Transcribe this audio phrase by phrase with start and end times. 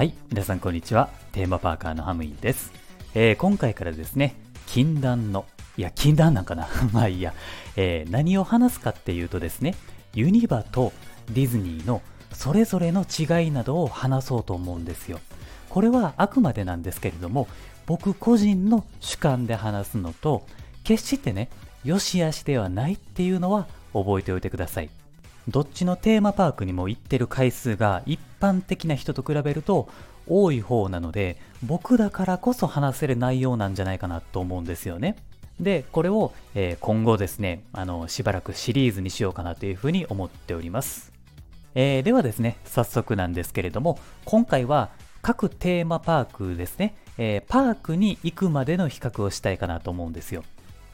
[0.00, 1.10] はい、皆さんこんにちは。
[1.32, 2.72] テーマパーカーのハムインです。
[3.14, 4.34] えー今回からですね、
[4.66, 5.44] 禁断の、
[5.76, 7.34] いや、禁断なんかな まあいいや、
[7.76, 9.74] えー何を話すかっていうとですね、
[10.14, 10.94] ユニバと
[11.30, 12.00] ディズニーの
[12.32, 15.20] それぞれの違いなどを話そうと思うんですよ。
[15.68, 17.46] これはあくまでなんですけれども、
[17.84, 20.46] 僕個人の主観で話すのと、
[20.82, 21.50] 決してね、
[21.84, 24.88] 良し悪しではないっていうのは覚えておいてください。
[25.50, 29.88] どっちのテーマパークにも行ってる回数が一般的な人と比べると
[30.28, 35.16] 多い方なので僕だからこそ話せる内容なんじゃないかなと思うんですよね。
[35.58, 41.12] で、これを、えー今後ですね、あの、しばらくシリーズにしようかなというふうに思っております。
[41.74, 44.88] えーではですね、早速なんですけれども、今回は
[45.20, 50.44] 各テーマパークですね、えーパークに行くまでの比較をしたいかなと思うんですよ。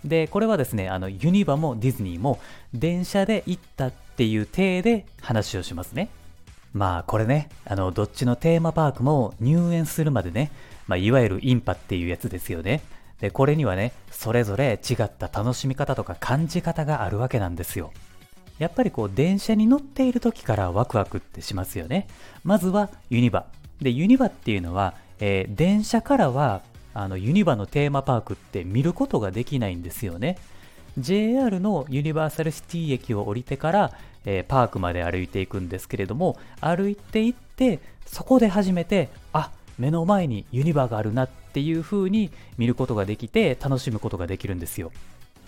[0.06, 2.38] で、これはですね、あの、ユニバもディズニーも
[2.72, 6.08] 電車で行ったっていう体で話をしますね。
[6.72, 10.50] まあこれね、あの、どっちのテーマパークも入園するまでね、
[10.86, 12.82] まあいわゆるインパっていうやつですよね。
[13.20, 17.92] で、これにはね、それぞれ違った楽しみ方とか感じ方があるわけなんですよ。
[18.58, 22.08] やっぱりこう電車に乗っている時からワクワクってしますよね。
[22.44, 23.46] まずはユニバ。
[23.80, 26.62] で、ユニバっていうのは、えー電車からは
[26.96, 30.38] あのユニバのテーマパークって見ることができないんですよね。
[30.96, 33.92] JR のユニバーサルシティ駅を降りてから、
[34.24, 44.90] えーパークまで歩いていくんですけれども、歩いていって、そこで初めて、あ目の前にユニバがあるなっていう風に見ることができて楽しむことができるんですよ。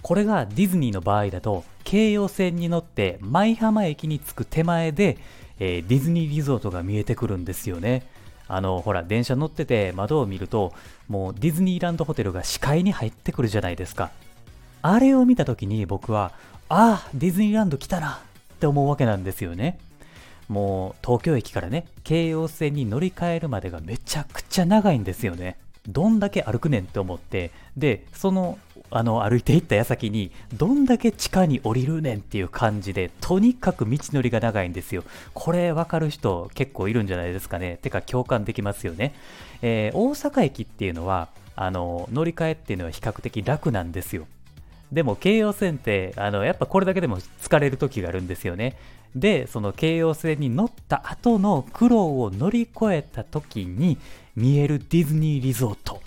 [0.02, 5.16] これがディズニーの場合だと、京葉線に乗って舞浜駅に着く手前で、
[5.60, 8.06] えーディズニーリゾートが見えてくるんですよね。
[8.48, 10.72] あの、ほら、電車乗ってて窓を見ると、
[11.06, 14.10] もうディズニーランドホテルが視界に入ってくるじゃないですか。
[14.82, 16.32] あれを見た時に僕は、
[16.68, 18.20] ああ、ディズニーランド来たな
[18.54, 19.78] って思うわけなんですよね。
[20.48, 25.58] もう東京駅からね、京葉線に乗り換えるまでがめちゃくちゃ長いんですよね。
[25.86, 28.58] どんだけ歩くねんって思って、で、その、
[28.90, 35.04] あの、歩いていった矢先に、どんだけ地下に降りるねんっていう感じで、とにかく道のりが長いんですよ。
[35.34, 37.78] これわかる人結構いるんじゃないですかね。
[37.82, 39.14] てか共感できますよね。
[39.62, 44.26] えー大阪駅っていうのは、あの、乗り換えっていうのは比較的楽なんですよ。
[44.90, 48.78] でも京葉線ってあのやっぱこれだけでも疲れる時があるんですよね。
[49.14, 53.98] でその京葉線に乗った後の苦労を乗り越えた時に
[54.34, 56.00] 見えるディズニーリゾート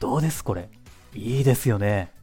[0.00, 0.70] どうですこれ？
[1.14, 2.13] いいですよね。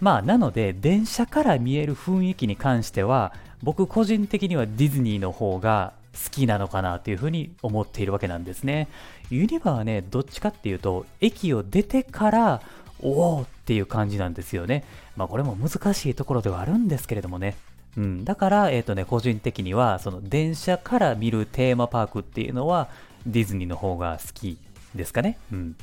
[0.00, 3.32] まあなので電車から見える雰囲気に関しては
[3.62, 8.88] 僕個人的にはディズニーの方が好きなのかなというふうに思っているわけなんですね。
[9.30, 12.62] ユニバはねどっちかっていうと駅を出てから
[13.00, 14.84] おおっていう感じなんですよね。
[15.16, 17.56] まあこれも難しいところではあるんですけれどもね。
[17.96, 22.88] うん、だから、えっ、とね、個人的には、その電車から見るテーマパークっていうのは、
[23.26, 24.58] ディズニーの方が好き
[24.94, 25.38] ですかね。
[25.52, 25.76] うん。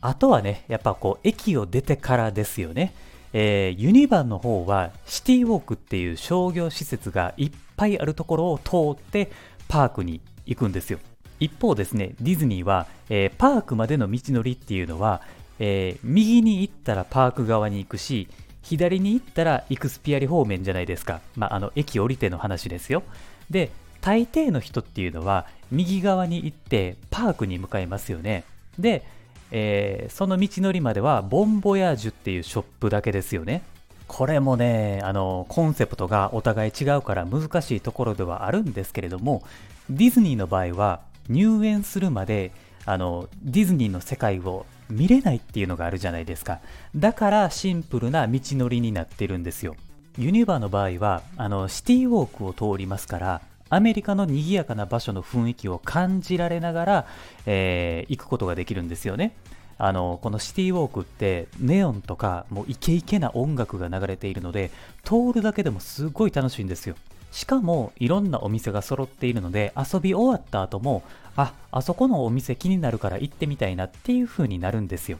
[0.00, 2.92] あとはね、やっぱこう、駅を出てからですよね。
[3.32, 9.30] えーユニバンの方は、シティウォークっていう商業施設がいっぱいあるところを通って、
[9.68, 10.98] パークに行くんですよ。
[11.38, 15.22] 一方ですね、ディズニーは、えーパークまでの道のりっていうのは、
[15.58, 18.28] えー右に行ったらパーク側に行くし、
[18.62, 21.20] 左に行ったらイクスピアリ方面じゃないですか。
[21.36, 23.02] まあ、あの、駅降りての話ですよ。
[23.48, 23.70] で、
[24.00, 28.44] 大抵の人っていうのは、右側に行ってパークに向かいますよね。
[28.78, 29.02] で、
[29.50, 33.62] えーその道のりまでは、ボンボヤージュっていうショップだけですよね。
[34.06, 39.42] これもね、あの、コンセプトがお互い違うから難しいところではあるんですけれども、
[39.88, 42.50] ディズニーの場合は、入園するまで、
[42.86, 46.58] あの、ディズニーの世界を見れないっていうのがあるじゃないですか。
[46.96, 49.76] だからシンプルな道のりになってるんですよ。
[50.18, 57.06] ユニバーの場合は、あの、シティウォークを通りますから、アメリカの賑やかな場所の雰囲気を感じられながら、
[57.46, 59.34] えー行くことができるんですよね。
[59.78, 64.70] あの、このシティウォークってネオンとかもうイケイケな音楽が流れているので、
[65.04, 66.96] 通るだけでもすごい楽しいんですよ。
[67.30, 71.02] しかもいろんなお店が揃っているので遊び終わった後も
[71.36, 75.18] ああそこのお店気になるから行ってみたいなっていう風になるんですよ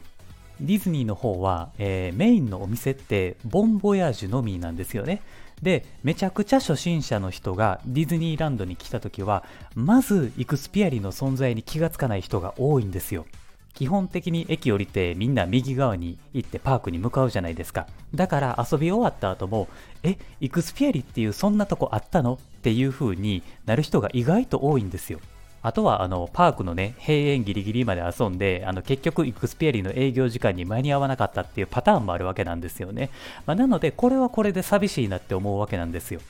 [0.59, 5.21] ディズニーの方は、えーメインのお店ってボンボヤージュのみなんですよね
[5.61, 9.43] でめちゃくちゃ初心者の人がディズニーランドに来た時は
[9.75, 13.25] まずイクスピアリの存在に気がつかない人が多いんですよ
[13.73, 17.87] 基本的に駅降りてみんな右側に行ってパークに向かうじゃないですか。
[18.13, 19.69] だから遊び終わった後も、
[20.03, 22.33] え、イクスピアリっていうそんなとこあったの？
[22.33, 25.19] っていう風になる人が意外と多いんですよ。
[25.63, 33.11] あとはあのパークのね、閉園ギリギリまで遊んで、あの結局イクスピアリの営業時間に間に合わなかったっていうパターンもあるわけなんですよね。
[33.45, 36.21] まあ、なので、これはこれで寂しいなって思うわけなんですよ。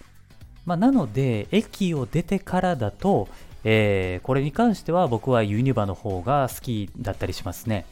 [0.65, 3.29] まあ、なので、駅を出てからだと、
[3.63, 7.85] えーこれに関しては僕はユニバの方が好きだったりしますね。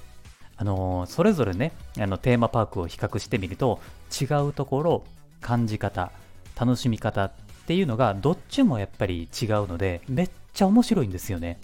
[0.57, 3.80] あのーそれぞれね、あのテーマパークを比較してみると、
[4.19, 5.03] 違うところ、
[5.42, 6.12] 感じ方、
[6.59, 7.31] 楽しみ方っ
[7.65, 11.59] ていうのがどっちもやっぱり違うので、めっちゃ面白いんですよね。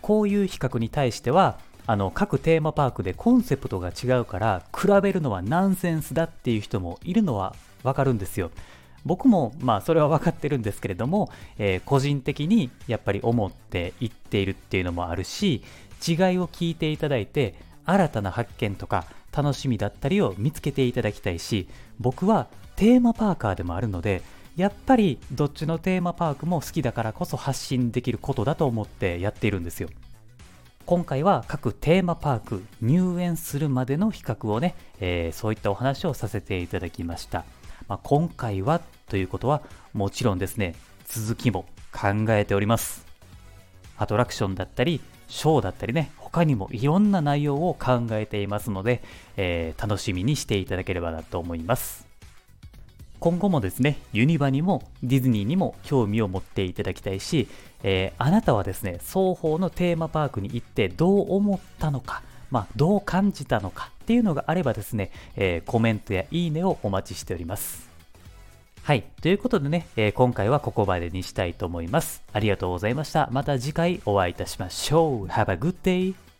[0.00, 8.52] こういう比較に対しては、あの各テーマパークでコンセプトが違うから比べるのはナンセンスだっていう人もいるのはわかるんですよ。
[9.04, 15.64] 僕もまあそれは分かってるんですけれども、えー個人的にやっぱり思って言っているっていうのもあるし
[16.06, 21.66] 違いを聞いていただいて新たな発見とか楽しみだったりを見つけていただきたいし
[21.98, 22.46] 僕は
[22.76, 24.22] テーマパーカーでもあるので
[24.56, 29.88] やっぱりどっちのテーマパークも好きだからこそ発信できることだと思ってやっているんですよ。
[30.84, 37.44] 今回は各テーマパーク入園するまでの比較をね、えーそういったお話をさせていただきました。
[37.88, 39.62] まあ、今回はということは
[39.92, 40.74] もちろんですね、
[41.06, 43.06] 続きも考えております。
[43.96, 49.02] アトラクションだったり、ショーだったりね、他にもいろんな内容を考えていますので、
[49.36, 52.11] えー楽しみにしていただければなと思います。
[53.22, 57.46] 今後もですね、ユニバにもディズニーにも興味を持っていただきたいし、
[57.84, 67.88] えーあなたはですね、双方のテーマパークに行ってどう思ったのか、まあ、どう感じたのかっていうのがあればですね、えーコメントやいいねをお待ちしております。
[68.82, 69.04] はい。
[69.20, 72.24] ということでね、えー今回はここまでにしたいと思います。
[72.32, 73.28] ありがとうございました。
[73.30, 75.26] また次回お会いいたしましょう。
[75.28, 76.31] Have a good day!